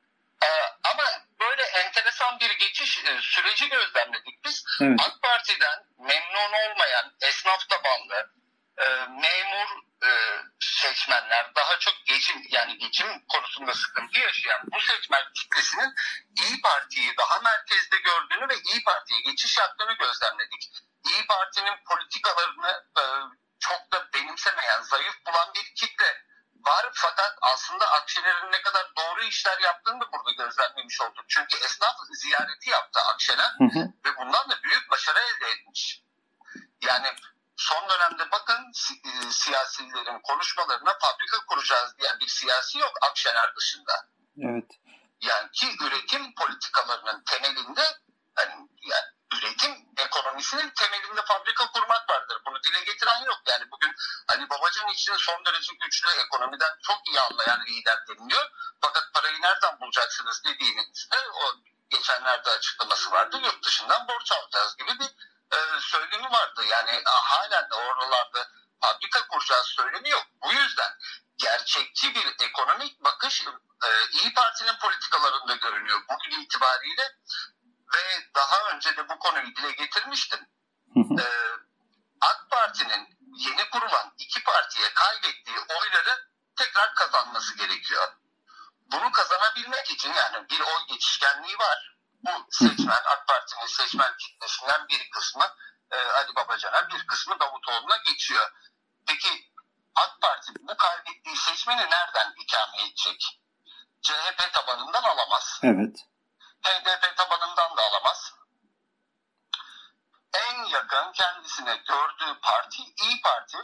Enteresan 2.34 2.40
bir 2.40 2.58
geçiş 2.58 3.04
e, 3.04 3.20
süreci 3.20 3.68
gözlemledik 3.68 4.44
biz. 4.44 4.64
Evet. 4.82 5.00
AK 5.00 5.22
Parti'den 5.22 5.78
memnun 5.98 6.52
olmayan 6.52 7.16
esnaf 7.20 7.68
tabanlı 7.68 8.30
e, 8.78 8.86
memur 9.06 9.68
e, 10.02 10.10
seçmenler 10.60 11.54
daha 11.54 11.78
çok 11.78 11.94
geçim 12.06 12.42
yani 12.48 12.78
geçim 12.78 13.06
konusunda 13.28 13.74
sıkıntı 13.74 14.18
yaşayan 14.18 14.60
bu 14.72 14.80
seçmen 14.80 15.22
kitlesinin 15.34 15.94
İyi 16.36 16.60
Parti'yi 16.60 17.16
daha 17.16 17.40
merkezde 17.40 17.96
gördüğünü 17.98 18.48
ve 18.48 18.54
İyi 18.54 18.84
Parti'ye 18.84 19.20
geçiş 19.20 19.58
yaptığını 19.58 19.92
gözlemledik. 19.92 20.70
İyi 21.06 21.26
Parti'nin 21.26 21.84
politikalarını 21.88 22.84
e, 22.98 23.02
çok 23.60 23.92
da 23.92 24.08
benimsemeyen, 24.14 24.82
zayıf 24.82 25.26
bulan 25.26 25.54
bir 25.54 25.74
kitle 25.74 26.22
var 26.66 26.90
fakat 26.94 27.38
aslında 27.42 27.86
Akşener'in 27.90 28.52
ne 28.52 28.62
kadar 28.62 28.92
doğru 28.96 29.22
işler 29.24 29.58
yaptığını 29.58 30.00
da 30.00 30.12
burada 30.12 30.32
gözlemlemiş 30.44 31.00
olduk. 31.00 31.24
Çünkü 31.28 31.56
esnaf 31.56 31.96
ziyareti 32.12 32.70
yaptı 32.70 33.00
Akşener 33.14 33.52
hı 33.58 33.64
hı. 33.64 33.92
ve 34.04 34.16
bundan 34.16 34.50
da 34.50 34.62
büyük 34.62 34.90
başarı 34.90 35.18
elde 35.18 35.50
etmiş. 35.50 36.02
Yani 36.82 37.08
son 37.56 37.88
dönemde 37.88 38.30
bakın 38.30 38.72
e, 39.04 39.30
siyasilerin 39.30 40.20
konuşmalarına 40.20 40.98
fabrika 41.00 41.46
kuracağız 41.46 41.98
diyen 41.98 42.20
bir 42.20 42.28
siyasi 42.28 42.78
yok 42.78 42.92
Akşener 43.10 43.54
dışında. 43.56 43.92
Evet. 44.38 44.70
Yani 45.20 45.50
ki 45.50 45.66
üretim 45.80 46.34
politikalarının 46.34 47.24
temelinde 47.24 47.82
yani, 48.38 48.68
yani 48.82 49.13
üretim 49.38 49.74
ekonomisinin 49.96 50.70
temelinde 50.70 51.22
fabrika 51.24 51.66
kurmak 51.72 52.10
vardır. 52.10 52.38
Bunu 52.46 52.62
dile 52.62 52.80
getiren 52.84 53.24
yok. 53.24 53.40
Yani 53.46 53.70
bugün 53.70 53.94
Ali 54.28 54.50
Babacan 54.50 54.88
için 54.88 55.16
son 55.16 55.44
derece 55.44 55.72
güçlü 55.82 56.10
ekonomiden 56.10 56.78
çok 56.82 57.08
iyi 57.08 57.20
anlayan 57.20 57.60
lider 57.66 57.98
deniliyor. 58.08 58.50
Fakat 58.80 59.14
parayı 59.14 59.42
nereden 59.42 59.80
bulacaksınız 59.80 60.44
dediğinizde 60.44 61.16
o 61.34 61.54
geçenlerde 61.90 62.50
açıklaması 62.50 63.10
vardı. 63.10 63.40
Yurt 63.44 63.64
dışından 63.64 64.08
borç 64.08 64.32
alacağız 64.32 64.76
gibi 64.76 64.98
bir 64.98 65.10
e, 65.56 65.80
söylemi 65.80 66.30
vardı. 66.30 66.64
Yani 66.64 67.02
halen 67.04 67.70
de 67.70 67.74
oralarda 67.74 68.48
fabrika 68.80 69.26
kuracağız 69.28 69.66
söylemi 69.66 70.08
yok. 70.08 70.26
Bu 70.42 70.52
yüzden 70.52 70.92
gerçekçi 71.38 72.14
bir 72.14 72.34
ekonomik 72.46 73.04
bakış 73.04 73.46
e, 73.86 73.88
İyi 74.12 74.34
Parti'nin 74.34 74.76
politikalarında 74.78 75.54
görünüyor. 75.54 76.00
Bugün 76.10 76.40
itibariyle 76.40 77.16
ve 78.04 78.34
daha 78.34 78.70
önce 78.70 78.96
de 78.96 79.08
bu 79.08 79.18
konuyu 79.18 79.56
dile 79.56 79.72
getirmiştim. 79.72 80.40
ee, 81.20 81.24
AK 82.20 82.50
Parti'nin 82.50 83.18
yeni 83.36 83.70
kurulan 83.70 84.12
iki 84.18 84.44
partiye 84.44 84.94
kaybettiği 84.94 85.58
oyları 85.58 86.28
tekrar 86.56 86.94
kazanması 86.94 87.56
gerekiyor. 87.56 88.12
Bunu 88.92 89.12
kazanabilmek 89.12 89.90
için 89.90 90.12
yani 90.12 90.48
bir 90.50 90.60
oy 90.60 90.86
geçişkenliği 90.88 91.58
var. 91.58 91.96
Bu 92.24 92.30
seçmen 92.50 93.02
AK 93.12 93.28
Parti'nin 93.28 93.66
seçmen 93.66 94.16
kitlesinden 94.16 94.88
bir 94.88 95.10
kısmı 95.10 95.44
e, 95.90 95.96
Ali 95.96 96.34
Babacan'a 96.36 96.88
bir 96.88 97.06
kısmı 97.06 97.40
Davutoğlu'na 97.40 97.96
geçiyor. 97.96 98.50
Peki 99.06 99.54
AK 99.94 100.20
Parti 100.20 100.52
bu 100.60 100.76
kaybettiği 100.76 101.36
seçmeni 101.36 101.80
nereden 101.90 102.34
ikame 102.36 102.82
edecek? 102.82 103.40
CHP 104.02 104.52
tabanından 104.52 105.02
alamaz. 105.02 105.60
Evet. 105.62 105.96
HDP 106.64 107.16
tabanından 107.16 107.76
da 107.76 107.82
alamaz. 107.82 108.34
En 110.34 110.64
yakın 110.64 111.12
kendisine 111.12 111.76
gördüğü 111.76 112.40
parti 112.42 112.82
İyi 112.82 113.20
Parti 113.22 113.58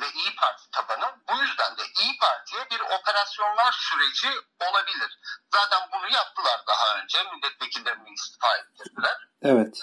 ve 0.00 0.10
İyi 0.14 0.36
Parti 0.36 0.70
tabanı. 0.70 1.16
Bu 1.28 1.36
yüzden 1.42 1.76
de 1.76 1.82
İyi 2.00 2.18
Parti'ye 2.18 2.70
bir 2.70 2.80
operasyonlar 2.80 3.72
süreci 3.72 4.28
olabilir. 4.60 5.18
Zaten 5.52 5.88
bunu 5.92 6.12
yaptılar 6.12 6.60
daha 6.66 6.96
önce. 6.98 7.18
Milletvekillerini 7.22 8.12
istifa 8.14 8.56
ettirdiler. 8.56 9.28
Evet. 9.42 9.82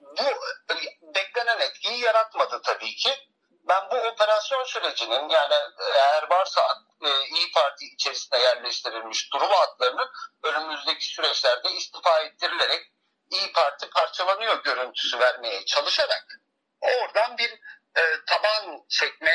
Bu 0.00 0.74
beklenen 1.14 1.60
etkiyi 1.60 2.00
yaratmadı 2.00 2.62
tabii 2.62 2.96
ki. 2.96 3.33
Ben 3.68 3.90
bu 3.90 3.96
operasyon 4.08 4.64
sürecinin 4.64 5.28
yani 5.28 5.54
eğer 5.94 6.30
varsa 6.30 6.60
e, 7.02 7.08
İyi 7.08 7.52
Parti 7.54 7.84
içerisinde 7.84 8.38
yerleştirilmiş 8.38 9.32
durum 9.32 9.50
hatlarının 9.50 10.08
önümüzdeki 10.42 11.06
süreçlerde 11.06 11.72
istifa 11.72 12.20
ettirilerek 12.20 12.92
İyi 13.30 13.52
Parti 13.52 13.90
parçalanıyor 13.90 14.62
görüntüsü 14.64 15.18
vermeye 15.18 15.64
çalışarak 15.64 16.40
oradan 16.80 17.38
bir 17.38 17.50
e, 17.96 18.02
taban 18.26 18.84
çekme 18.88 19.32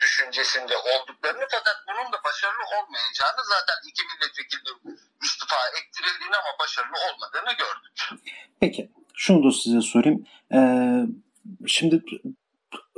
düşüncesinde 0.00 0.76
olduklarını 0.76 1.46
fakat 1.50 1.76
bunun 1.88 2.12
da 2.12 2.24
başarılı 2.24 2.64
olmayacağını 2.64 3.44
zaten 3.44 3.76
iki 3.88 4.02
milletvekili 4.02 4.98
istifa 5.22 5.56
ettirildiğini 5.68 6.36
ama 6.36 6.58
başarılı 6.60 6.96
olmadığını 7.08 7.52
gördük. 7.52 8.22
Peki 8.60 8.90
şunu 9.14 9.48
da 9.48 9.56
size 9.56 9.80
sorayım. 9.80 10.26
Ee, 10.54 10.58
şimdi 11.66 12.02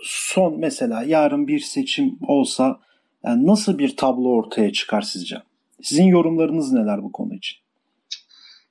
son 0.03 0.61
mesela 0.61 1.03
yarın 1.03 1.49
bir 1.49 1.61
seçim 1.61 2.19
olsa 2.29 2.81
yani 3.25 3.47
nasıl 3.47 3.79
bir 3.79 3.97
tablo 3.97 4.29
ortaya 4.29 4.73
çıkar 4.73 5.03
sizce? 5.03 5.43
Sizin 5.83 6.05
yorumlarınız 6.05 6.73
neler 6.73 7.03
bu 7.03 7.13
konu 7.13 7.35
için? 7.35 7.59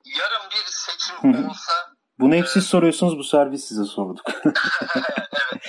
Yarın 0.04 0.50
bir 0.50 0.64
seçim 0.66 1.46
olsa 1.48 1.72
bunu 2.18 2.34
hep 2.34 2.48
siz 2.48 2.66
soruyorsunuz 2.66 3.18
bu 3.18 3.24
servis 3.24 3.68
size 3.68 3.84
sorduk. 3.84 4.26
evet. 4.44 5.62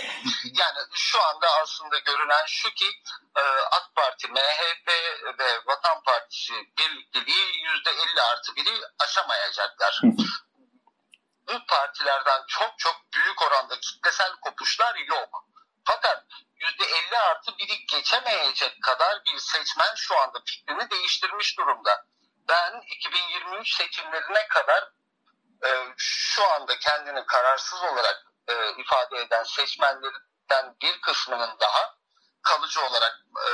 Yani 0.44 0.80
şu 0.94 1.18
anda 1.24 1.48
aslında 1.64 1.98
görünen 2.00 2.46
şu 2.48 2.70
ki 2.70 2.86
e, 3.38 3.44
AK 3.78 3.96
Parti, 3.96 4.28
MHP 4.28 4.88
ve 5.40 5.48
Vatan 5.68 6.04
Partisi 6.06 6.54
birlikteliği 6.54 7.46
yüzde 7.66 7.90
50 7.90 8.22
artı 8.32 8.56
biri 8.56 8.70
aşamayacaklar. 9.00 10.02
Bu 11.48 11.66
partilerden 11.66 12.44
çok 12.48 12.80
çok 12.80 12.96
büyük 13.14 13.42
oranda 13.42 13.80
kitlesel 13.80 14.36
kopuşlar 14.36 14.96
yok. 14.96 15.46
Fakat 15.86 16.26
yüzde 16.56 16.86
50 16.86 17.18
artı 17.18 17.58
biri 17.58 17.86
geçemeyecek 17.86 18.84
kadar 18.84 19.22
bir 19.26 19.38
seçmen 19.38 19.96
şu 19.96 20.20
anda 20.20 20.40
fikrini 20.46 20.90
değiştirmiş 20.90 21.58
durumda. 21.58 22.06
Ben 22.48 22.82
2023 22.88 23.76
seçimlerine 23.76 24.48
kadar 24.48 24.92
e, 25.66 25.70
şu 25.98 26.52
anda 26.52 26.80
kendini 26.80 27.26
kararsız 27.26 27.84
olarak 27.84 28.24
e, 28.48 28.82
ifade 28.82 29.18
eden 29.18 29.44
seçmenlerden 29.44 30.76
bir 30.82 31.02
kısmının 31.02 31.60
daha 31.60 31.96
kalıcı 32.42 32.86
olarak 32.86 33.20
e, 33.48 33.52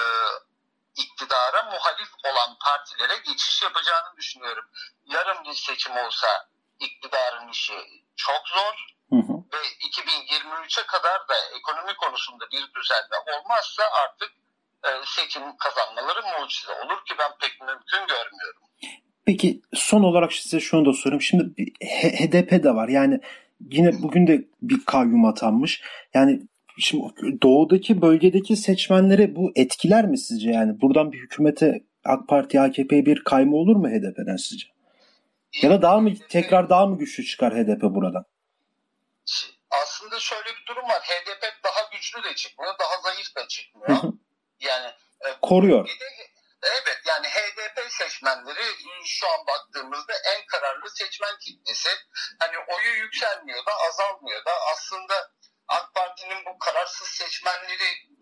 iktidara 0.96 1.64
muhalif 1.64 2.10
olan 2.24 2.58
partilere 2.60 3.18
geçiş 3.18 3.62
yapacağını 3.62 4.18
düşünüyorum. 4.18 4.66
Yarın 5.06 5.44
bir 5.44 5.54
seçim 5.54 5.98
olsa 5.98 6.50
iktidarın 6.82 7.50
işi 7.52 7.74
çok 8.16 8.42
zor 8.56 8.76
hı 9.10 9.20
hı. 9.28 9.36
ve 9.54 9.62
2023'e 9.90 10.86
kadar 10.86 11.20
da 11.30 11.36
ekonomi 11.60 11.94
konusunda 12.04 12.46
bir 12.54 12.64
düzenleme 12.76 13.32
olmazsa 13.40 13.84
artık 14.04 14.32
e, 14.86 14.90
seçim 15.06 15.44
kazanmaları 15.58 16.22
mucize 16.22 16.74
olur 16.74 17.06
ki 17.06 17.14
ben 17.20 17.32
pek 17.42 17.62
mümkün 17.62 18.08
görmüyorum. 18.16 18.62
Peki 19.26 19.62
son 19.74 20.04
olarak 20.04 20.34
size 20.34 20.60
şunu 20.60 20.86
da 20.86 20.94
sorayım. 20.94 21.22
Şimdi 21.22 21.72
HDP 22.20 22.64
de 22.64 22.76
var. 22.76 22.88
Yani 22.88 23.20
yine 23.60 24.02
bugün 24.02 24.28
de 24.28 24.46
bir 24.62 24.86
kayyum 24.86 25.26
atanmış. 25.26 25.82
Yani 26.14 26.42
şimdi 26.80 27.04
doğudaki 27.42 28.02
bölgedeki 28.02 28.56
seçmenleri 28.56 29.36
bu 29.36 29.52
etkiler 29.56 30.06
mi 30.06 30.18
sizce? 30.18 30.50
Yani 30.50 30.82
buradan 30.82 31.12
bir 31.12 31.20
hükümete 31.20 31.82
AK 32.06 32.28
Parti, 32.28 32.62
AKP'ye 32.62 33.06
bir 33.06 33.24
kayma 33.24 33.58
olur 33.58 33.76
mu 33.76 33.88
HDP'den 33.88 34.36
sizce? 34.36 34.68
Ya 35.54 35.70
da 35.70 35.82
daha 35.82 36.00
mı 36.00 36.14
tekrar 36.30 36.70
daha 36.70 36.86
mı 36.86 36.98
güçlü 36.98 37.26
çıkar 37.26 37.54
HDP 37.54 37.82
buradan? 37.82 38.26
Aslında 39.84 40.20
şöyle 40.20 40.46
bir 40.46 40.66
durum 40.68 40.90
var. 40.90 41.02
HDP 41.02 41.64
daha 41.64 41.90
güçlü 41.92 42.24
de 42.24 42.36
çıkmıyor, 42.36 42.74
daha 42.80 43.02
zayıf 43.02 43.36
da 43.36 43.48
çıkmıyor. 43.48 43.98
yani 44.60 44.88
e, 45.22 45.40
koruyor. 45.42 45.90
Evet 46.64 47.02
yani 47.08 47.28
HDP 47.28 47.92
seçmenleri 47.92 48.64
şu 49.06 49.28
an 49.28 49.48
baktığımızda 49.48 50.14
en 50.14 50.46
kararlı 50.46 50.90
seçmen 50.90 51.38
kitlesi. 51.42 51.90
Hani 52.40 52.58
oyu 52.58 52.96
yükselmiyor 52.96 53.66
da 53.66 53.72
azalmıyor 53.90 54.46
da 54.46 54.52
aslında 54.74 55.32
AK 55.68 55.94
Parti'nin 55.96 56.46
bu 56.46 56.60
kararsız 56.60 57.08
seçmenlerinin 57.08 58.21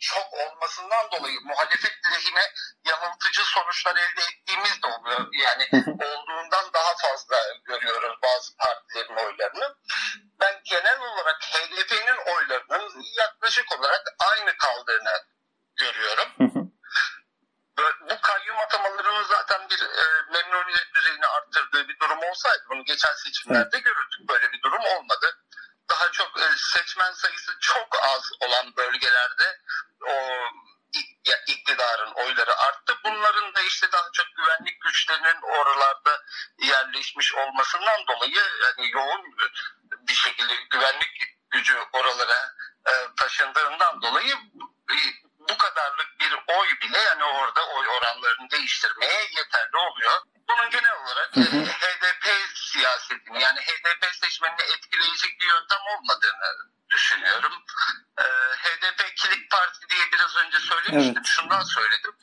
çok 0.00 0.32
olmasından 0.32 1.10
dolayı 1.10 1.40
muhalefet 1.40 1.98
lehine 2.12 2.52
yanıltıcı 2.84 3.44
sonuçlar 3.44 3.96
elde 3.96 4.22
ettiğimiz 4.22 4.82
de 4.82 4.86
oluyor. 4.86 5.28
Yani 5.32 5.68
olduğundan 6.04 6.72
daha 6.72 6.94
fazla 6.96 7.36
görüyoruz 7.64 8.18
bazı 8.22 8.56
partilerin 8.56 9.16
oylarını. 9.16 9.76
Ben 10.40 10.60
genel 10.64 11.00
olarak 11.00 11.42
HDP'nin 11.42 12.34
oylarının 12.34 13.02
yaklaşık 13.18 13.78
olarak 13.78 14.02
aynı 14.30 14.56
kaldığını 14.56 15.24
görüyorum. 15.76 16.28
bu 18.10 18.20
kayyum 18.20 18.58
atamalarının 18.58 19.24
zaten 19.24 19.68
bir 19.70 19.80
e, 19.80 20.04
memnuniyet 20.32 20.94
düzeyini 20.94 21.26
arttırdığı 21.26 21.88
bir 21.88 21.98
durum 21.98 22.18
olsaydı 22.30 22.62
bunu 22.70 22.84
geçen 22.84 23.14
seçimlerde 23.14 23.78
görürdük. 23.78 24.28
Böyle 24.28 24.52
bir 24.52 24.62
durum 24.62 24.84
olmadı 24.84 25.35
çok 26.16 26.40
e, 26.40 26.46
seçmen 26.56 27.12
sayısı 27.12 27.52
çok 27.60 27.88
az 28.04 28.30
olan 28.40 28.76
bölgelerde 28.76 29.60
o 30.06 30.14
iktidarın 31.46 32.12
oyları 32.12 32.56
arttı. 32.56 32.98
Bunların 33.04 33.54
da 33.54 33.62
işte 33.62 33.92
daha 33.92 34.08
çok 34.12 34.26
güvenlik 34.36 34.80
güçlerinin 34.80 35.42
oralarda 35.42 36.22
yerleşmiş 36.58 37.34
olmasından 37.34 38.06
dolayı 38.06 38.42
yani 38.64 38.90
yoğun 38.90 39.36
bir 40.08 40.14
şekilde 40.14 40.54
güvenlik 40.70 41.36
gücü 41.50 41.78
oralara 41.92 42.54
e, 42.88 42.92
taşındığından 43.16 44.02
dolayı 44.02 44.34
e, 44.92 44.96
bu 45.48 45.58
kadarlık 45.58 46.20
bir 46.20 46.32
oy 46.32 46.68
bile 46.82 46.98
yani 46.98 47.24
orada 47.24 47.66
oy 47.66 47.88
oranlarını 47.88 48.50
değiştirmeye 48.50 49.20
yeterli 49.36 49.76
oluyor. 49.76 50.22
Bunun 50.48 50.70
genel 50.70 50.92
olarak 50.92 51.36
hı 51.36 51.40
hı. 51.40 51.64
HDP 51.64 52.26
siyasetini 52.54 53.25
yani 53.40 53.60
HDP 53.60 54.14
seçmenini 54.24 54.62
etkileyecek 54.62 55.40
bir 55.40 55.46
yöntem 55.46 55.80
olmadığını 55.98 56.76
düşünüyorum. 56.90 57.52
Ee, 58.18 58.24
HDP 58.62 59.16
kilit 59.16 59.50
parti 59.50 59.88
diye 59.88 60.12
biraz 60.12 60.36
önce 60.36 60.58
söylemiştim. 60.58 61.14
Evet. 61.16 61.26
Şundan 61.26 61.62
söyledim. 61.62 62.16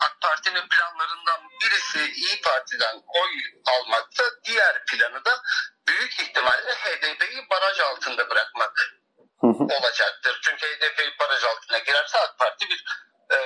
AK 0.00 0.20
Parti'nin 0.20 0.68
planlarından 0.68 1.40
birisi 1.64 2.12
İyi 2.12 2.40
Parti'den 2.40 2.96
oy 3.08 3.30
almakta. 3.66 4.24
Diğer 4.44 4.84
planı 4.84 5.24
da 5.24 5.42
büyük 5.88 6.20
ihtimalle 6.20 6.74
HDP'yi 6.74 7.50
baraj 7.50 7.80
altında 7.80 8.30
bırakmak 8.30 8.96
hı 9.40 9.46
hı. 9.46 9.64
olacaktır. 9.64 10.40
Çünkü 10.42 10.66
HDP 10.66 11.18
baraj 11.20 11.44
altına 11.44 11.78
girerse 11.78 12.18
AK 12.18 12.38
Parti 12.38 12.68
bir 12.70 12.84
e, 13.32 13.38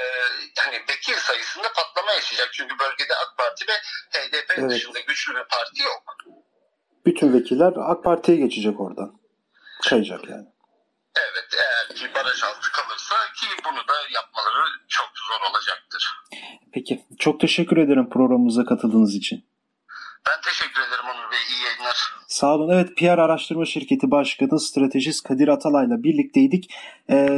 hani 0.58 0.84
vekil 0.88 1.16
sayısında 1.16 1.72
patlama 1.72 2.12
yaşayacak. 2.12 2.52
Çünkü 2.52 2.78
bölgede 2.78 3.14
AK 3.16 3.36
Parti 3.38 3.68
ve 3.68 3.72
HDP 4.10 4.50
evet. 4.50 4.70
dışında 4.70 5.00
güçlü 5.00 5.36
bir 5.36 5.44
parti 5.44 5.82
yok. 5.82 6.16
Bütün 7.06 7.32
vekiller 7.32 7.72
AK 7.76 8.04
Parti'ye 8.04 8.38
geçecek 8.38 8.80
oradan. 8.80 9.20
Kayacak 9.88 10.28
yani. 10.28 10.46
Evet 11.16 11.48
eğer 11.54 11.96
ki 11.96 12.14
baraj 12.14 12.42
altı 12.42 12.72
kalırsa 12.72 13.14
ki 13.36 13.46
bunu 13.64 13.78
da 13.88 13.94
yapmaları 14.14 14.64
çok 14.88 15.10
zor 15.28 15.50
olacaktır. 15.50 16.16
Peki 16.72 17.06
çok 17.18 17.40
teşekkür 17.40 17.76
ederim 17.76 18.10
programımıza 18.10 18.64
katıldığınız 18.64 19.14
için. 19.14 19.50
Ben 20.26 20.40
teşekkür 20.40 20.80
ederim 20.80 21.04
Onur 21.04 21.30
Bey. 21.32 21.38
İyi 21.50 21.62
yayınlar. 21.64 22.14
Sağ 22.40 22.54
olun. 22.54 22.68
Evet 22.68 22.88
PR 22.96 23.18
Araştırma 23.18 23.64
Şirketi 23.64 24.10
Başkanı 24.10 24.60
Stratejist 24.60 25.22
Kadir 25.22 25.48
Atalay'la 25.48 26.02
birlikteydik. 26.02 26.70
Ee, 27.10 27.28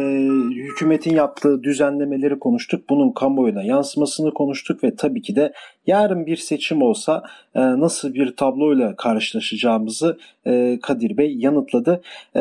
hükümetin 0.50 1.14
yaptığı 1.14 1.62
düzenlemeleri 1.62 2.38
konuştuk. 2.38 2.90
Bunun 2.90 3.12
kamuoyuna 3.12 3.62
yansımasını 3.62 4.34
konuştuk 4.34 4.84
ve 4.84 4.96
tabii 4.96 5.22
ki 5.22 5.36
de 5.36 5.52
yarın 5.86 6.26
bir 6.26 6.36
seçim 6.36 6.82
olsa 6.82 7.22
e, 7.54 7.60
nasıl 7.60 8.14
bir 8.14 8.36
tabloyla 8.36 8.96
karşılaşacağımızı 8.96 10.18
e, 10.46 10.78
Kadir 10.82 11.16
Bey 11.16 11.36
yanıtladı. 11.38 12.02
E, 12.34 12.40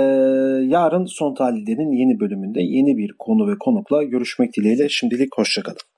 yarın 0.68 1.06
Son 1.06 1.34
Tahlil'lerin 1.34 1.92
yeni 1.92 2.20
bölümünde 2.20 2.62
yeni 2.62 2.98
bir 2.98 3.14
konu 3.20 3.48
ve 3.48 3.58
konukla 3.60 4.04
görüşmek 4.04 4.58
dileğiyle. 4.58 4.90
Şimdilik 4.90 5.38
hoşçakalın. 5.38 5.91